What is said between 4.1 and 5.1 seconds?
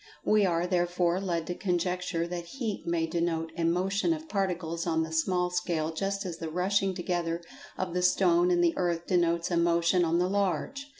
of particles on